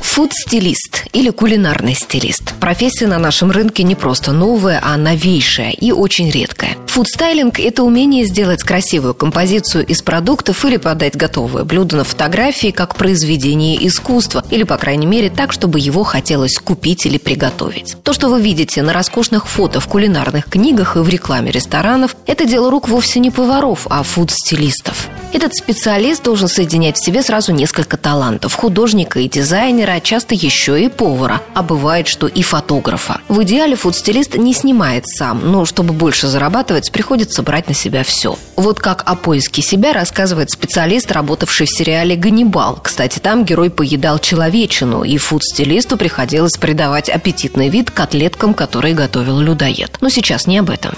Фуд-стилист 0.00 1.04
или 1.12 1.30
кулинарный 1.30 1.94
стилист. 1.94 2.54
Профессия 2.58 3.06
на 3.06 3.18
нашем 3.18 3.50
рынке 3.50 3.82
не 3.82 3.94
просто 3.94 4.32
новая, 4.32 4.80
а 4.82 4.96
новейшая 4.96 5.70
и 5.72 5.92
очень 5.92 6.30
редкая. 6.30 6.76
Фудстайлинг– 6.86 7.60
это 7.60 7.82
умение 7.82 8.24
сделать 8.24 8.62
красивую 8.62 9.14
композицию 9.14 9.86
из 9.86 10.02
продуктов 10.02 10.64
или 10.64 10.78
подать 10.78 11.16
готовое 11.16 11.64
блюдо 11.64 11.98
на 11.98 12.04
фотографии 12.04 12.70
как 12.70 12.96
произведение 12.96 13.86
искусства, 13.86 14.42
или, 14.50 14.64
по 14.64 14.78
крайней 14.78 15.06
мере, 15.06 15.30
так, 15.30 15.52
чтобы 15.52 15.78
его 15.78 16.02
хотелось 16.02 16.56
купить 16.58 17.04
или 17.04 17.18
приготовить. 17.18 17.96
То, 18.02 18.12
что 18.12 18.28
вы 18.28 18.40
видите 18.40 18.82
на 18.82 18.92
роскошных 18.94 19.46
фото 19.46 19.80
в 19.80 19.86
кулинарных 19.86 20.46
книгах 20.46 20.96
и 20.96 21.00
в 21.00 21.08
рекламе 21.08 21.52
ресторанов, 21.52 22.16
это 22.26 22.46
дело 22.46 22.70
рук 22.70 22.88
вовсе 22.88 23.20
не 23.20 23.30
поваров, 23.30 23.86
а 23.90 24.02
фуд-стилистов. 24.02 25.09
Этот 25.32 25.54
специалист 25.54 26.24
должен 26.24 26.48
соединять 26.48 26.96
в 26.96 27.04
себе 27.04 27.22
сразу 27.22 27.52
несколько 27.52 27.96
талантов– 27.96 28.54
художника 28.56 29.20
и 29.20 29.28
дизайнера, 29.28 29.92
а 29.92 30.00
часто 30.00 30.34
еще 30.34 30.82
и 30.82 30.88
повара, 30.88 31.40
а 31.54 31.62
бывает, 31.62 32.08
что 32.08 32.26
и 32.26 32.42
фотографа. 32.42 33.20
В 33.28 33.42
идеале 33.44 33.76
фуд-стилист 33.76 34.36
не 34.36 34.52
снимает 34.52 35.06
сам, 35.06 35.52
но 35.52 35.64
чтобы 35.64 35.94
больше 35.94 36.26
зарабатывать, 36.26 36.90
приходится 36.90 37.42
брать 37.42 37.68
на 37.68 37.74
себя 37.74 38.02
все. 38.02 38.36
Вот 38.56 38.80
как 38.80 39.04
о 39.06 39.14
поиске 39.14 39.62
себя 39.62 39.92
рассказывает 39.92 40.50
специалист, 40.50 41.10
работавший 41.12 41.66
в 41.66 41.70
сериале 41.70 42.16
«Ганнибал». 42.16 42.80
Кстати, 42.82 43.20
там 43.20 43.44
герой 43.44 43.70
поедал 43.70 44.18
человечину, 44.18 45.04
и 45.04 45.16
фуд-стилисту 45.16 45.96
приходилось 45.96 46.56
придавать 46.56 47.08
аппетитный 47.08 47.68
вид 47.68 47.92
котлеткам, 47.92 48.52
которые 48.52 48.94
готовил 48.94 49.38
людоед. 49.38 49.96
Но 50.00 50.08
сейчас 50.08 50.48
не 50.48 50.58
об 50.58 50.70
этом. 50.70 50.92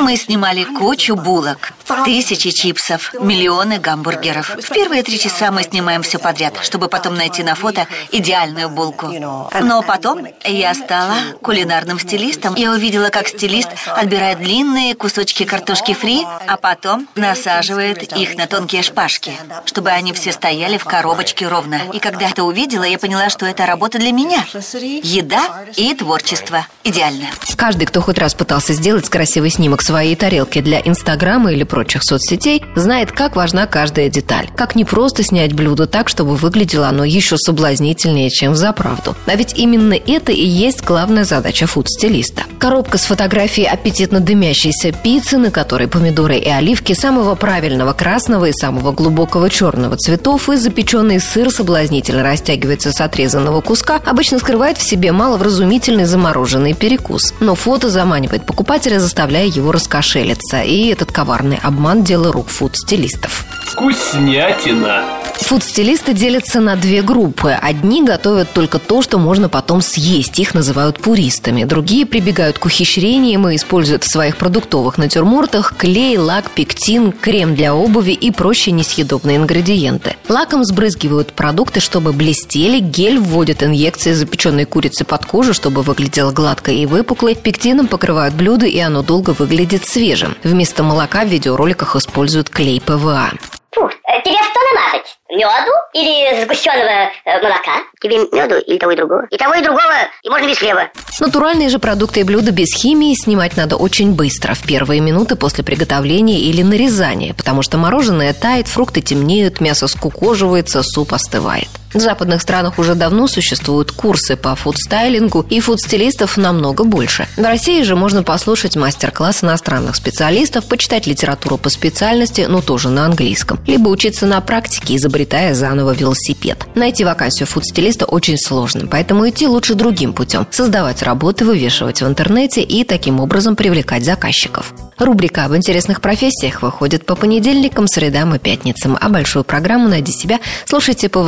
Мы 0.00 0.16
снимали 0.16 0.64
кучу 0.64 1.14
булок, 1.14 1.72
тысячи 2.04 2.50
чипсов, 2.50 3.14
миллионы 3.60 3.78
гамбургеров. 3.78 4.56
В 4.56 4.72
первые 4.72 5.02
три 5.02 5.18
часа 5.18 5.50
мы 5.50 5.62
снимаем 5.62 6.02
все 6.02 6.18
подряд, 6.18 6.54
чтобы 6.62 6.88
потом 6.88 7.14
найти 7.14 7.42
на 7.42 7.54
фото 7.54 7.86
идеальную 8.10 8.68
булку. 8.68 9.08
Но 9.08 9.82
потом 9.82 10.26
я 10.44 10.74
стала 10.74 11.14
кулинарным 11.42 11.98
стилистом. 11.98 12.54
Я 12.54 12.72
увидела, 12.72 13.10
как 13.10 13.28
стилист 13.28 13.68
отбирает 13.86 14.38
длинные 14.38 14.94
кусочки 14.94 15.44
картошки 15.44 15.94
фри, 15.94 16.26
а 16.46 16.56
потом 16.56 17.08
насаживает 17.14 18.16
их 18.16 18.36
на 18.36 18.46
тонкие 18.46 18.82
шпажки, 18.82 19.32
чтобы 19.64 19.90
они 19.90 20.12
все 20.12 20.32
стояли 20.32 20.78
в 20.78 20.84
коробочке 20.84 21.46
ровно. 21.48 21.80
И 21.92 21.98
когда 21.98 22.28
это 22.28 22.44
увидела, 22.44 22.84
я 22.84 22.98
поняла, 22.98 23.28
что 23.28 23.46
это 23.46 23.66
работа 23.66 23.98
для 23.98 24.12
меня. 24.12 24.44
Еда 24.52 25.64
и 25.76 25.94
творчество. 25.94 26.66
Идеально. 26.84 27.26
Каждый, 27.56 27.84
кто 27.84 28.00
хоть 28.00 28.18
раз 28.18 28.34
пытался 28.34 28.72
сделать 28.72 29.08
красивый 29.10 29.50
снимок 29.50 29.82
своей 29.82 30.16
тарелки 30.16 30.60
для 30.60 30.80
Инстаграма 30.80 31.52
или 31.52 31.64
прочих 31.64 32.02
соцсетей, 32.02 32.64
знает, 32.74 33.12
как 33.12 33.36
важна 33.50 33.66
каждая 33.66 34.08
деталь. 34.08 34.48
Как 34.54 34.76
не 34.76 34.84
просто 34.84 35.24
снять 35.24 35.54
блюдо 35.54 35.88
так, 35.88 36.08
чтобы 36.08 36.36
выглядело 36.36 36.86
оно 36.86 37.04
еще 37.04 37.36
соблазнительнее, 37.36 38.30
чем 38.30 38.52
в 38.52 38.56
заправду. 38.56 39.16
А 39.26 39.34
ведь 39.34 39.58
именно 39.58 39.94
это 39.94 40.30
и 40.30 40.44
есть 40.44 40.84
главная 40.84 41.24
задача 41.24 41.66
фуд-стилиста. 41.66 42.44
Коробка 42.60 42.96
с 42.96 43.06
фотографией 43.06 43.66
аппетитно 43.66 44.20
дымящейся 44.20 44.92
пиццы, 44.92 45.36
на 45.36 45.50
которой 45.50 45.88
помидоры 45.88 46.36
и 46.36 46.48
оливки 46.48 46.92
самого 46.92 47.34
правильного 47.34 47.92
красного 47.92 48.44
и 48.44 48.52
самого 48.52 48.92
глубокого 48.92 49.50
черного 49.50 49.96
цветов 49.96 50.48
и 50.48 50.54
запеченный 50.56 51.18
сыр 51.18 51.50
соблазнительно 51.50 52.22
растягивается 52.22 52.92
с 52.92 53.00
отрезанного 53.00 53.62
куска, 53.62 54.00
обычно 54.06 54.38
скрывает 54.38 54.78
в 54.78 54.88
себе 54.88 55.10
маловразумительный 55.10 56.04
замороженный 56.04 56.74
перекус. 56.74 57.34
Но 57.40 57.56
фото 57.56 57.90
заманивает 57.90 58.46
покупателя, 58.46 59.00
заставляя 59.00 59.46
его 59.46 59.72
раскошелиться. 59.72 60.62
И 60.62 60.86
этот 60.86 61.10
коварный 61.10 61.58
обман– 61.60 62.04
дело 62.04 62.32
рук 62.32 62.46
фуд-стилистов. 62.48 63.39
Вкуснятина! 63.70 65.04
Фуд-стилисты 65.42 66.12
делятся 66.12 66.60
на 66.60 66.76
две 66.76 67.02
группы. 67.02 67.50
Одни 67.50 68.04
готовят 68.04 68.52
только 68.52 68.78
то, 68.78 69.00
что 69.00 69.18
можно 69.18 69.48
потом 69.48 69.80
съесть. 69.80 70.38
Их 70.38 70.54
называют 70.54 71.00
пуристами. 71.00 71.64
Другие 71.64 72.04
прибегают 72.04 72.58
к 72.58 72.66
ухищрениям 72.66 73.48
и 73.48 73.56
используют 73.56 74.04
в 74.04 74.10
своих 74.10 74.36
продуктовых 74.36 74.98
натюрмортах 74.98 75.76
клей, 75.76 76.18
лак, 76.18 76.50
пектин, 76.50 77.12
крем 77.12 77.54
для 77.54 77.74
обуви 77.74 78.10
и 78.10 78.30
прочие 78.32 78.72
несъедобные 78.72 79.36
ингредиенты. 79.36 80.16
Лаком 80.28 80.64
сбрызгивают 80.64 81.32
продукты, 81.32 81.80
чтобы 81.80 82.12
блестели. 82.12 82.80
Гель 82.80 83.18
вводят 83.18 83.62
инъекции 83.62 84.12
запеченной 84.12 84.66
курицы 84.66 85.04
под 85.04 85.26
кожу, 85.26 85.54
чтобы 85.54 85.82
выглядело 85.82 86.32
гладко 86.32 86.70
и 86.72 86.86
выпуклой. 86.86 87.36
Пектином 87.36 87.86
покрывают 87.86 88.34
блюдо, 88.34 88.66
и 88.66 88.78
оно 88.80 89.02
долго 89.02 89.30
выглядит 89.30 89.86
свежим. 89.86 90.36
Вместо 90.42 90.82
молока 90.82 91.24
в 91.24 91.28
видеороликах 91.28 91.96
используют 91.96 92.50
клей 92.50 92.80
ПВА. 92.80 93.30
Фу, 93.72 93.86
э, 93.86 94.22
тебе 94.24 94.34
что 94.34 94.60
намазать? 94.74 95.19
Меду 95.30 95.72
или 95.94 96.42
сгущенного 96.42 97.10
э, 97.24 97.40
молока? 97.42 97.82
Тебе 98.00 98.18
меду 98.18 98.56
или 98.58 98.78
того 98.78 98.92
и 98.92 98.96
другого? 98.96 99.26
И 99.30 99.36
того 99.36 99.54
и 99.54 99.62
другого, 99.62 99.94
и 100.22 100.28
можно 100.28 100.48
без 100.48 100.58
хлеба. 100.58 100.90
Натуральные 101.20 101.68
же 101.68 101.78
продукты 101.78 102.20
и 102.20 102.24
блюда 102.24 102.50
без 102.50 102.74
химии 102.74 103.14
снимать 103.14 103.56
надо 103.56 103.76
очень 103.76 104.12
быстро, 104.14 104.54
в 104.54 104.62
первые 104.66 105.00
минуты 105.00 105.36
после 105.36 105.64
приготовления 105.64 106.40
или 106.40 106.62
нарезания, 106.62 107.34
потому 107.34 107.62
что 107.62 107.78
мороженое 107.78 108.32
тает, 108.34 108.68
фрукты 108.68 109.00
темнеют, 109.00 109.60
мясо 109.60 109.86
скукоживается, 109.86 110.82
суп 110.82 111.14
остывает. 111.14 111.68
В 111.92 111.98
западных 111.98 112.40
странах 112.40 112.78
уже 112.78 112.94
давно 112.94 113.26
существуют 113.26 113.90
курсы 113.90 114.36
по 114.36 114.54
фудстайлингу, 114.54 115.44
и 115.50 115.58
фудстилистов 115.58 116.36
намного 116.36 116.84
больше. 116.84 117.26
В 117.36 117.42
России 117.42 117.82
же 117.82 117.96
можно 117.96 118.22
послушать 118.22 118.76
мастер-класс 118.76 119.42
иностранных 119.42 119.96
специалистов, 119.96 120.66
почитать 120.66 121.08
литературу 121.08 121.58
по 121.58 121.68
специальности, 121.68 122.46
но 122.48 122.60
тоже 122.60 122.90
на 122.90 123.06
английском, 123.06 123.58
либо 123.66 123.88
учиться 123.88 124.26
на 124.26 124.40
практике, 124.40 124.94
изобретая 124.94 125.52
заново 125.54 125.90
велосипед. 125.90 126.64
Найти 126.76 127.04
вакансию 127.04 127.48
фудстилиста 127.48 128.04
очень 128.04 128.38
сложно, 128.38 128.86
поэтому 128.86 129.28
идти 129.28 129.48
лучше 129.48 129.74
другим 129.74 130.12
путем– 130.12 130.46
создавать 130.52 131.02
работы, 131.02 131.44
вывешивать 131.44 132.02
в 132.02 132.06
интернете 132.06 132.62
и 132.62 132.84
таким 132.84 133.18
образом 133.18 133.56
привлекать 133.56 134.04
заказчиков. 134.04 134.72
Рубрика 135.00 135.46
об 135.46 135.56
интересных 135.56 136.02
профессиях 136.02 136.60
выходит 136.60 137.06
по 137.06 137.14
понедельникам, 137.14 137.88
средам 137.88 138.34
и 138.34 138.38
пятницам, 138.38 138.98
а 139.00 139.08
большую 139.08 139.44
программу 139.44 139.88
«Найди 139.88 140.12
себя» 140.12 140.40
слушайте 140.66 141.08
по 141.08 141.22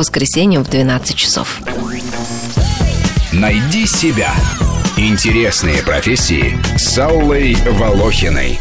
воскресеньям 0.53 0.63
в 0.63 0.69
12 0.69 1.15
часов. 1.15 1.59
Найди 3.31 3.85
себя. 3.85 4.33
Интересные 4.97 5.81
профессии 5.81 6.57
с 6.77 6.97
Аллой 6.97 7.55
Волохиной. 7.71 8.59